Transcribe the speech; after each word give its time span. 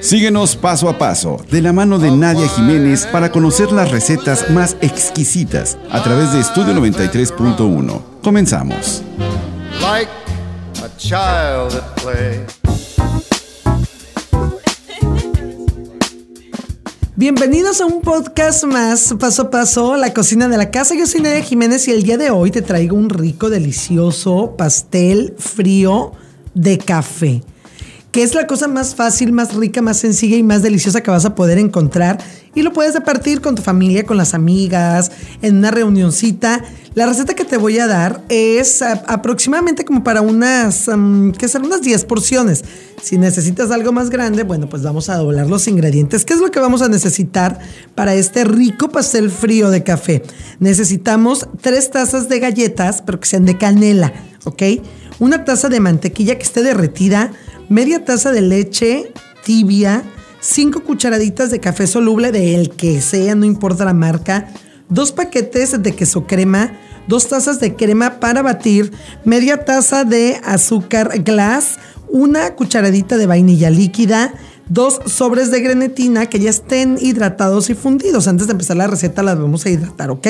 Síguenos 0.00 0.56
paso 0.56 0.88
a 0.88 0.98
paso, 0.98 1.38
de 1.50 1.60
la 1.60 1.72
mano 1.72 1.98
de 1.98 2.10
Nadia 2.10 2.48
Jiménez, 2.48 3.06
para 3.06 3.30
conocer 3.30 3.72
las 3.72 3.90
recetas 3.90 4.50
más 4.50 4.76
exquisitas 4.80 5.76
a 5.90 6.02
través 6.02 6.32
de 6.32 6.40
Estudio 6.40 6.74
93.1. 6.74 8.02
Comenzamos. 8.22 9.02
Like 9.80 10.10
a 10.82 10.96
child 10.96 11.74
at 11.74 12.02
play. 12.02 12.40
Bienvenidos 17.16 17.80
a 17.80 17.86
un 17.86 18.02
podcast 18.02 18.64
más, 18.64 19.14
paso 19.18 19.42
a 19.42 19.50
paso, 19.50 19.96
la 19.96 20.12
cocina 20.12 20.48
de 20.48 20.56
la 20.56 20.70
casa. 20.70 20.94
Yo 20.94 21.06
soy 21.06 21.20
Nadia 21.20 21.42
Jiménez 21.42 21.88
y 21.88 21.92
el 21.92 22.02
día 22.02 22.18
de 22.18 22.30
hoy 22.30 22.50
te 22.50 22.62
traigo 22.62 22.96
un 22.96 23.08
rico, 23.08 23.50
delicioso 23.50 24.54
pastel 24.56 25.34
frío 25.38 26.12
de 26.54 26.78
café 26.78 27.42
que 28.14 28.22
es 28.22 28.32
la 28.36 28.46
cosa 28.46 28.68
más 28.68 28.94
fácil, 28.94 29.32
más 29.32 29.56
rica, 29.56 29.82
más 29.82 29.96
sencilla 29.96 30.36
y 30.36 30.44
más 30.44 30.62
deliciosa 30.62 31.00
que 31.00 31.10
vas 31.10 31.24
a 31.24 31.34
poder 31.34 31.58
encontrar. 31.58 32.22
Y 32.54 32.62
lo 32.62 32.72
puedes 32.72 32.94
repartir 32.94 33.40
con 33.40 33.56
tu 33.56 33.62
familia, 33.62 34.06
con 34.06 34.16
las 34.16 34.34
amigas, 34.34 35.10
en 35.42 35.56
una 35.56 35.72
reunioncita. 35.72 36.62
La 36.94 37.06
receta 37.06 37.34
que 37.34 37.44
te 37.44 37.56
voy 37.56 37.80
a 37.80 37.88
dar 37.88 38.22
es 38.28 38.82
aproximadamente 38.82 39.84
como 39.84 40.04
para 40.04 40.20
unas, 40.20 40.88
¿qué 41.36 41.48
son? 41.48 41.64
Unas 41.64 41.82
10 41.82 42.04
porciones. 42.04 42.64
Si 43.02 43.18
necesitas 43.18 43.72
algo 43.72 43.90
más 43.90 44.10
grande, 44.10 44.44
bueno, 44.44 44.68
pues 44.68 44.84
vamos 44.84 45.08
a 45.08 45.16
doblar 45.16 45.48
los 45.48 45.66
ingredientes. 45.66 46.24
¿Qué 46.24 46.34
es 46.34 46.40
lo 46.40 46.52
que 46.52 46.60
vamos 46.60 46.82
a 46.82 46.88
necesitar 46.88 47.58
para 47.96 48.14
este 48.14 48.44
rico 48.44 48.90
pastel 48.90 49.28
frío 49.28 49.70
de 49.70 49.82
café? 49.82 50.22
Necesitamos 50.60 51.48
tres 51.60 51.90
tazas 51.90 52.28
de 52.28 52.38
galletas, 52.38 53.02
pero 53.04 53.18
que 53.18 53.26
sean 53.26 53.44
de 53.44 53.58
canela, 53.58 54.12
¿ok? 54.44 54.62
Una 55.18 55.44
taza 55.44 55.68
de 55.68 55.80
mantequilla 55.80 56.36
que 56.36 56.44
esté 56.44 56.62
derretida 56.62 57.32
media 57.68 58.04
taza 58.04 58.32
de 58.32 58.40
leche 58.40 59.12
tibia, 59.44 60.02
5 60.40 60.80
cucharaditas 60.80 61.50
de 61.50 61.60
café 61.60 61.86
soluble 61.86 62.32
de 62.32 62.54
el 62.54 62.70
que 62.70 63.00
sea, 63.00 63.34
no 63.34 63.44
importa 63.44 63.84
la 63.84 63.94
marca, 63.94 64.48
dos 64.88 65.12
paquetes 65.12 65.82
de 65.82 65.94
queso 65.94 66.26
crema, 66.26 66.78
dos 67.06 67.28
tazas 67.28 67.60
de 67.60 67.74
crema 67.74 68.20
para 68.20 68.42
batir, 68.42 68.92
media 69.24 69.64
taza 69.64 70.04
de 70.04 70.40
azúcar 70.44 71.22
glass, 71.22 71.78
una 72.08 72.54
cucharadita 72.54 73.16
de 73.16 73.26
vainilla 73.26 73.70
líquida, 73.70 74.34
dos 74.68 75.00
sobres 75.06 75.50
de 75.50 75.60
grenetina 75.60 76.26
que 76.26 76.38
ya 76.38 76.50
estén 76.50 76.98
hidratados 77.00 77.70
y 77.70 77.74
fundidos. 77.74 78.28
Antes 78.28 78.46
de 78.46 78.52
empezar 78.52 78.76
la 78.76 78.86
receta 78.86 79.22
las 79.22 79.38
vamos 79.38 79.66
a 79.66 79.70
hidratar, 79.70 80.10
¿ok? 80.10 80.28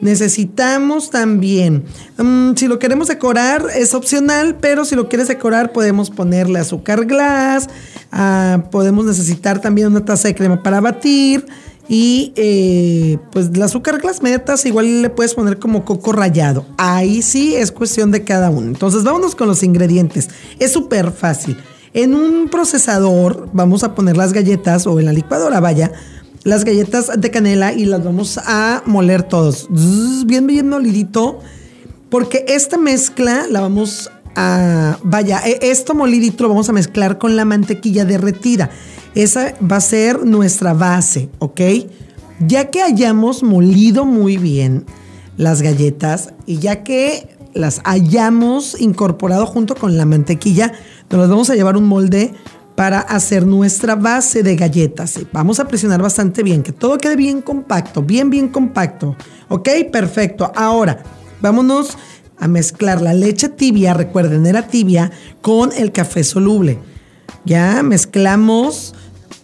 Necesitamos 0.00 1.10
también, 1.10 1.84
mm, 2.18 2.54
si 2.54 2.68
lo 2.68 2.78
queremos 2.78 3.08
decorar 3.08 3.66
es 3.74 3.94
opcional, 3.94 4.56
pero 4.60 4.84
si 4.84 4.94
lo 4.94 5.08
quieres 5.08 5.26
decorar 5.26 5.72
podemos 5.72 6.10
ponerle 6.10 6.60
azúcar 6.60 7.04
glass, 7.04 7.68
ah, 8.12 8.64
podemos 8.70 9.06
necesitar 9.06 9.60
también 9.60 9.88
una 9.88 10.04
taza 10.04 10.28
de 10.28 10.36
crema 10.36 10.62
para 10.62 10.80
batir 10.80 11.46
y 11.88 12.32
eh, 12.36 13.18
pues 13.32 13.50
el 13.52 13.62
azúcar 13.62 13.98
glass 13.98 14.20
taza 14.44 14.68
igual 14.68 15.02
le 15.02 15.10
puedes 15.10 15.34
poner 15.34 15.58
como 15.58 15.84
coco 15.84 16.12
rallado. 16.12 16.66
Ahí 16.76 17.22
sí 17.22 17.56
es 17.56 17.72
cuestión 17.72 18.10
de 18.10 18.24
cada 18.24 18.50
uno. 18.50 18.66
Entonces 18.66 19.04
vámonos 19.04 19.34
con 19.34 19.48
los 19.48 19.62
ingredientes. 19.62 20.28
Es 20.58 20.72
súper 20.72 21.10
fácil. 21.10 21.56
En 21.94 22.14
un 22.14 22.48
procesador 22.50 23.48
vamos 23.54 23.82
a 23.82 23.94
poner 23.94 24.16
las 24.16 24.34
galletas 24.34 24.86
o 24.86 25.00
en 25.00 25.06
la 25.06 25.12
licuadora, 25.12 25.60
vaya 25.60 25.90
las 26.48 26.64
galletas 26.64 27.10
de 27.14 27.30
canela 27.30 27.74
y 27.74 27.84
las 27.84 28.02
vamos 28.02 28.38
a 28.38 28.82
moler 28.86 29.22
todos. 29.22 29.68
Bien, 30.24 30.46
bien 30.46 30.68
molidito. 30.68 31.40
Porque 32.08 32.46
esta 32.48 32.78
mezcla 32.78 33.46
la 33.50 33.60
vamos 33.60 34.10
a. 34.34 34.98
Vaya, 35.02 35.42
e, 35.44 35.58
esto 35.60 35.94
molidito 35.94 36.44
lo 36.44 36.48
vamos 36.48 36.70
a 36.70 36.72
mezclar 36.72 37.18
con 37.18 37.36
la 37.36 37.44
mantequilla 37.44 38.06
derretida. 38.06 38.70
Esa 39.14 39.56
va 39.60 39.76
a 39.76 39.80
ser 39.82 40.24
nuestra 40.24 40.72
base, 40.72 41.28
¿ok? 41.38 41.60
Ya 42.40 42.70
que 42.70 42.80
hayamos 42.80 43.42
molido 43.42 44.06
muy 44.06 44.38
bien 44.38 44.86
las 45.36 45.60
galletas 45.60 46.32
y 46.46 46.60
ya 46.60 46.82
que 46.82 47.36
las 47.52 47.82
hayamos 47.84 48.80
incorporado 48.80 49.44
junto 49.44 49.74
con 49.74 49.98
la 49.98 50.06
mantequilla, 50.06 50.72
nos 51.10 51.28
vamos 51.28 51.50
a 51.50 51.56
llevar 51.56 51.76
un 51.76 51.84
molde 51.84 52.32
para 52.78 53.00
hacer 53.00 53.44
nuestra 53.44 53.96
base 53.96 54.44
de 54.44 54.54
galletas. 54.54 55.18
Vamos 55.32 55.58
a 55.58 55.66
presionar 55.66 56.00
bastante 56.00 56.44
bien, 56.44 56.62
que 56.62 56.70
todo 56.70 56.96
quede 56.96 57.16
bien 57.16 57.42
compacto, 57.42 58.04
bien, 58.04 58.30
bien 58.30 58.46
compacto. 58.46 59.16
¿Ok? 59.48 59.68
Perfecto. 59.90 60.52
Ahora, 60.54 61.02
vámonos 61.40 61.98
a 62.38 62.46
mezclar 62.46 63.02
la 63.02 63.14
leche 63.14 63.48
tibia, 63.48 63.94
recuerden, 63.94 64.46
era 64.46 64.68
tibia, 64.68 65.10
con 65.40 65.72
el 65.72 65.90
café 65.90 66.22
soluble. 66.22 66.78
Ya 67.44 67.82
mezclamos, 67.82 68.94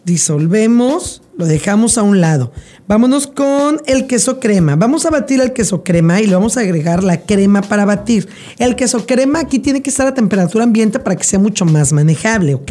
disolvemos, 0.05 1.21
lo 1.37 1.47
dejamos 1.47 1.99
a 1.99 2.05
un 2.05 2.21
lado. 2.21 2.53
Vámonos 2.87 3.27
con 3.27 3.81
el 3.87 4.07
queso 4.07 4.39
crema. 4.39 4.77
Vamos 4.77 5.07
a 5.07 5.11
batir 5.11 5.41
el 5.41 5.53
queso 5.53 5.83
crema 5.83 6.21
y 6.21 6.27
le 6.27 6.35
vamos 6.35 6.57
a 6.57 6.61
agregar 6.61 7.03
la 7.03 7.23
crema 7.23 7.63
para 7.63 7.85
batir. 7.85 8.29
El 8.59 8.77
queso 8.77 9.07
crema 9.07 9.41
aquí 9.41 9.59
tiene 9.59 9.83
que 9.83 9.91
estar 9.91 10.07
a 10.07 10.15
temperatura 10.15 10.65
ambiente 10.65 10.99
para 10.99 11.17
que 11.17 11.25
sea 11.25 11.39
mucho 11.39 11.65
más 11.65 11.93
manejable, 11.93 12.55
¿ok? 12.55 12.71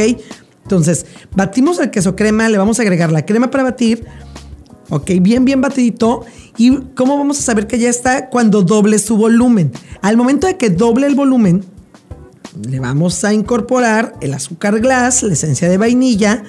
Entonces, 0.64 1.06
batimos 1.36 1.80
el 1.80 1.92
queso 1.92 2.16
crema, 2.16 2.50
le 2.50 2.58
vamos 2.58 2.80
a 2.80 2.82
agregar 2.82 3.12
la 3.12 3.26
crema 3.26 3.52
para 3.52 3.64
batir, 3.64 4.06
ok, 4.90 5.12
bien, 5.22 5.46
bien 5.46 5.62
batidito. 5.62 6.26
¿Y 6.58 6.78
cómo 6.96 7.18
vamos 7.18 7.40
a 7.40 7.42
saber 7.42 7.68
que 7.68 7.80
ya 7.80 7.90
está? 7.90 8.30
Cuando 8.30 8.62
doble 8.62 9.00
su 9.00 9.18
volumen. 9.18 9.72
Al 10.02 10.18
momento 10.18 10.48
de 10.48 10.58
que 10.58 10.70
doble 10.70 11.08
el 11.08 11.16
volumen, 11.16 11.66
le 12.68 12.80
vamos 12.80 13.24
a 13.24 13.34
incorporar 13.34 14.14
el 14.22 14.34
azúcar 14.34 14.80
glass, 14.80 15.24
la 15.24 15.34
esencia 15.34 15.68
de 15.68 15.78
vainilla, 15.78 16.44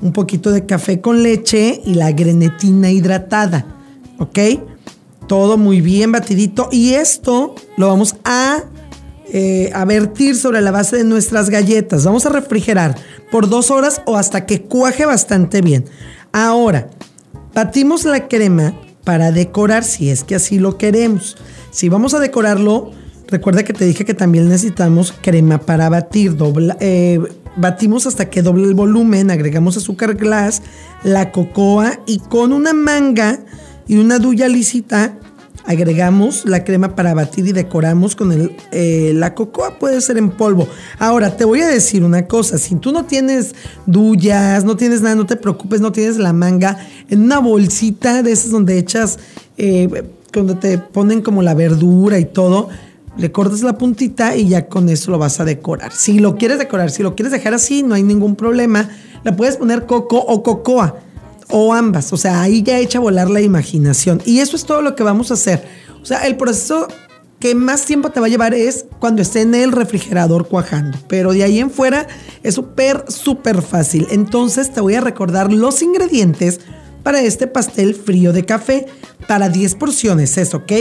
un 0.00 0.12
poquito 0.12 0.50
de 0.50 0.66
café 0.66 1.00
con 1.00 1.22
leche 1.22 1.80
y 1.84 1.94
la 1.94 2.10
grenetina 2.12 2.90
hidratada, 2.90 3.66
¿ok? 4.18 4.38
Todo 5.28 5.56
muy 5.56 5.80
bien 5.80 6.10
batidito. 6.10 6.68
Y 6.72 6.94
esto 6.94 7.54
lo 7.76 7.88
vamos 7.88 8.16
a 8.24 8.64
eh, 9.34 9.70
a 9.72 9.86
vertir 9.86 10.36
sobre 10.36 10.60
la 10.60 10.70
base 10.70 10.96
de 10.96 11.04
nuestras 11.04 11.48
galletas. 11.48 12.04
Vamos 12.04 12.26
a 12.26 12.28
refrigerar 12.28 12.96
por 13.32 13.48
dos 13.48 13.72
horas 13.72 14.02
o 14.04 14.16
hasta 14.16 14.46
que 14.46 14.62
cuaje 14.62 15.06
bastante 15.06 15.62
bien. 15.62 15.86
Ahora, 16.30 16.90
batimos 17.54 18.04
la 18.04 18.28
crema 18.28 18.74
para 19.02 19.32
decorar 19.32 19.82
si 19.82 20.10
es 20.10 20.22
que 20.22 20.36
así 20.36 20.58
lo 20.58 20.78
queremos. 20.78 21.36
Si 21.70 21.88
vamos 21.88 22.14
a 22.14 22.20
decorarlo, 22.20 22.92
recuerda 23.28 23.64
que 23.64 23.72
te 23.72 23.86
dije 23.86 24.04
que 24.04 24.14
también 24.14 24.48
necesitamos 24.48 25.12
crema 25.22 25.58
para 25.58 25.88
batir. 25.88 26.36
Eh, 26.78 27.20
batimos 27.56 28.06
hasta 28.06 28.28
que 28.28 28.42
doble 28.42 28.64
el 28.64 28.74
volumen, 28.74 29.30
agregamos 29.30 29.78
azúcar 29.78 30.14
glass, 30.14 30.62
la 31.02 31.32
cocoa 31.32 32.00
y 32.06 32.18
con 32.18 32.52
una 32.52 32.74
manga 32.74 33.40
y 33.88 33.96
una 33.96 34.18
duya 34.18 34.46
lisita 34.48 35.18
agregamos 35.64 36.44
la 36.44 36.64
crema 36.64 36.94
para 36.94 37.14
batir 37.14 37.46
y 37.46 37.52
decoramos 37.52 38.16
con 38.16 38.32
el, 38.32 38.56
eh, 38.72 39.12
la 39.14 39.34
cocoa, 39.34 39.78
puede 39.78 40.00
ser 40.00 40.18
en 40.18 40.30
polvo. 40.30 40.68
Ahora, 40.98 41.36
te 41.36 41.44
voy 41.44 41.60
a 41.60 41.68
decir 41.68 42.04
una 42.04 42.26
cosa, 42.26 42.58
si 42.58 42.74
tú 42.76 42.92
no 42.92 43.04
tienes 43.04 43.54
duyas, 43.86 44.64
no 44.64 44.76
tienes 44.76 45.02
nada, 45.02 45.14
no 45.14 45.26
te 45.26 45.36
preocupes, 45.36 45.80
no 45.80 45.92
tienes 45.92 46.16
la 46.16 46.32
manga, 46.32 46.78
en 47.08 47.22
una 47.22 47.38
bolsita 47.38 48.22
de 48.22 48.32
esas 48.32 48.50
donde 48.50 48.78
echas, 48.78 49.18
eh, 49.56 49.88
cuando 50.32 50.56
te 50.56 50.78
ponen 50.78 51.22
como 51.22 51.42
la 51.42 51.54
verdura 51.54 52.18
y 52.18 52.24
todo, 52.24 52.68
le 53.16 53.30
cortas 53.30 53.62
la 53.62 53.76
puntita 53.76 54.36
y 54.36 54.48
ya 54.48 54.68
con 54.68 54.88
eso 54.88 55.10
lo 55.10 55.18
vas 55.18 55.38
a 55.38 55.44
decorar. 55.44 55.92
Si 55.92 56.18
lo 56.18 56.36
quieres 56.36 56.58
decorar, 56.58 56.90
si 56.90 57.02
lo 57.02 57.14
quieres 57.14 57.32
dejar 57.32 57.52
así, 57.54 57.82
no 57.82 57.94
hay 57.94 58.02
ningún 58.02 58.36
problema. 58.36 58.88
Le 59.22 59.32
puedes 59.32 59.58
poner 59.58 59.84
coco 59.84 60.18
o 60.18 60.42
cocoa 60.42 60.96
o 61.52 61.72
ambas. 61.72 62.12
O 62.12 62.16
sea, 62.16 62.42
ahí 62.42 62.62
ya 62.62 62.78
echa 62.78 62.98
a 62.98 63.02
volar 63.02 63.30
la 63.30 63.40
imaginación. 63.40 64.20
Y 64.24 64.40
eso 64.40 64.56
es 64.56 64.64
todo 64.64 64.82
lo 64.82 64.96
que 64.96 65.04
vamos 65.04 65.30
a 65.30 65.34
hacer. 65.34 65.64
O 66.02 66.04
sea, 66.04 66.26
el 66.26 66.36
proceso 66.36 66.88
que 67.38 67.54
más 67.54 67.84
tiempo 67.84 68.10
te 68.10 68.20
va 68.20 68.26
a 68.26 68.30
llevar 68.30 68.54
es 68.54 68.86
cuando 68.98 69.22
esté 69.22 69.42
en 69.42 69.54
el 69.54 69.72
refrigerador 69.72 70.48
cuajando. 70.48 70.98
Pero 71.08 71.32
de 71.32 71.44
ahí 71.44 71.58
en 71.58 71.70
fuera 71.70 72.06
es 72.42 72.54
súper, 72.54 73.04
súper 73.08 73.62
fácil. 73.62 74.06
Entonces 74.10 74.72
te 74.72 74.80
voy 74.80 74.94
a 74.94 75.00
recordar 75.00 75.52
los 75.52 75.82
ingredientes 75.82 76.60
para 77.02 77.20
este 77.20 77.46
pastel 77.46 77.94
frío 77.94 78.32
de 78.32 78.44
café 78.44 78.86
para 79.26 79.48
10 79.48 79.74
porciones, 79.74 80.38
¿es 80.38 80.54
ok? 80.54 80.72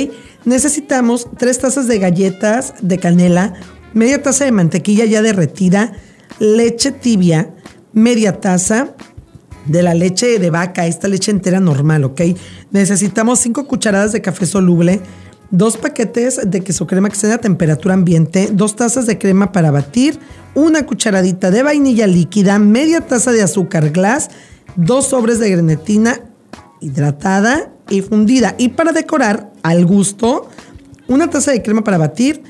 Necesitamos 0.45 1.27
3 1.37 1.59
tazas 1.59 1.87
de 1.87 1.99
galletas 1.99 2.75
de 2.81 2.97
canela, 2.99 3.53
media 3.93 4.21
taza 4.21 4.45
de 4.45 4.51
mantequilla 4.51 5.05
ya 5.05 5.21
derretida, 5.21 5.93
leche 6.39 6.91
tibia, 6.91 7.55
media 7.93 8.39
taza, 8.39 8.95
de 9.65 9.83
la 9.83 9.93
leche 9.93 10.39
de 10.39 10.49
vaca, 10.49 10.87
esta 10.87 11.07
leche 11.07 11.31
entera 11.31 11.59
normal, 11.59 12.03
¿ok? 12.03 12.21
Necesitamos 12.71 13.39
5 13.39 13.67
cucharadas 13.67 14.11
de 14.11 14.21
café 14.21 14.45
soluble, 14.45 15.01
dos 15.51 15.77
paquetes 15.77 16.39
de 16.49 16.61
queso 16.61 16.87
crema 16.87 17.09
que 17.09 17.15
sea 17.15 17.35
a 17.35 17.37
temperatura 17.37 17.93
ambiente, 17.93 18.49
dos 18.51 18.75
tazas 18.75 19.05
de 19.05 19.17
crema 19.17 19.51
para 19.51 19.71
batir, 19.71 20.17
una 20.55 20.85
cucharadita 20.85 21.51
de 21.51 21.63
vainilla 21.63 22.07
líquida, 22.07 22.57
media 22.59 23.01
taza 23.01 23.31
de 23.31 23.43
azúcar 23.43 23.91
glass, 23.91 24.29
dos 24.75 25.07
sobres 25.07 25.39
de 25.39 25.49
grenetina 25.49 26.21
hidratada 26.79 27.71
y 27.89 28.01
fundida. 28.01 28.55
Y 28.57 28.69
para 28.69 28.91
decorar, 28.91 29.51
al 29.63 29.85
gusto, 29.85 30.49
una 31.07 31.29
taza 31.29 31.51
de 31.51 31.61
crema 31.61 31.83
para 31.83 31.97
batir, 31.97 32.41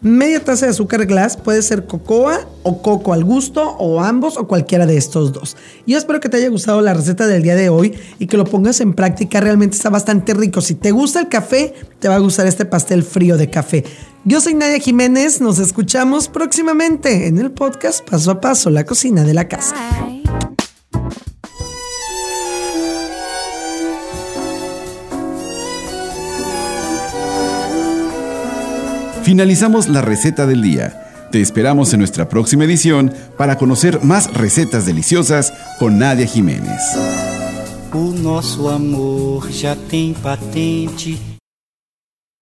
media 0.00 0.42
taza 0.42 0.66
de 0.66 0.72
azúcar 0.72 1.06
glass, 1.06 1.36
puede 1.36 1.62
ser 1.62 1.86
cocoa 1.86 2.40
o 2.62 2.82
coco 2.82 3.12
al 3.12 3.24
gusto 3.24 3.76
o 3.78 4.00
ambos 4.00 4.36
o 4.36 4.46
cualquiera 4.46 4.86
de 4.86 4.96
estos 4.96 5.32
dos. 5.32 5.56
Yo 5.86 5.98
espero 5.98 6.20
que 6.20 6.28
te 6.28 6.38
haya 6.38 6.48
gustado 6.48 6.80
la 6.80 6.94
receta 6.94 7.26
del 7.26 7.42
día 7.42 7.54
de 7.54 7.68
hoy 7.68 7.98
y 8.18 8.26
que 8.26 8.36
lo 8.36 8.44
pongas 8.44 8.80
en 8.80 8.94
práctica, 8.94 9.40
realmente 9.40 9.76
está 9.76 9.90
bastante 9.90 10.34
rico. 10.34 10.60
Si 10.60 10.74
te 10.74 10.90
gusta 10.90 11.20
el 11.20 11.28
café, 11.28 11.74
te 11.98 12.08
va 12.08 12.16
a 12.16 12.20
gustar 12.20 12.46
este 12.46 12.64
pastel 12.64 13.02
frío 13.02 13.36
de 13.36 13.50
café. 13.50 13.84
Yo 14.24 14.40
soy 14.40 14.54
Nadia 14.54 14.78
Jiménez, 14.78 15.40
nos 15.40 15.58
escuchamos 15.58 16.28
próximamente 16.28 17.26
en 17.26 17.38
el 17.38 17.50
podcast 17.50 18.08
Paso 18.08 18.30
a 18.30 18.40
Paso, 18.40 18.70
la 18.70 18.84
cocina 18.84 19.24
de 19.24 19.34
la 19.34 19.48
casa. 19.48 19.74
Finalizamos 29.30 29.88
la 29.88 30.02
receta 30.02 30.44
del 30.44 30.60
día. 30.60 31.28
Te 31.30 31.40
esperamos 31.40 31.92
en 31.92 32.00
nuestra 32.00 32.28
próxima 32.28 32.64
edición 32.64 33.14
para 33.38 33.58
conocer 33.58 34.02
más 34.02 34.34
recetas 34.34 34.86
deliciosas 34.86 35.52
con 35.78 36.00
Nadia 36.00 36.26
Jiménez. 36.26 36.80